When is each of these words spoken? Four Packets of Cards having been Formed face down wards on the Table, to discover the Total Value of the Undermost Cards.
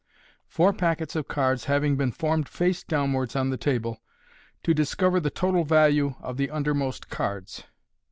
Four 0.47 0.73
Packets 0.73 1.15
of 1.15 1.27
Cards 1.27 1.65
having 1.65 1.95
been 1.95 2.11
Formed 2.11 2.49
face 2.49 2.81
down 2.83 3.13
wards 3.13 3.35
on 3.35 3.51
the 3.51 3.55
Table, 3.55 4.01
to 4.63 4.73
discover 4.73 5.19
the 5.19 5.29
Total 5.29 5.63
Value 5.63 6.15
of 6.21 6.37
the 6.37 6.49
Undermost 6.49 7.07
Cards. 7.11 7.65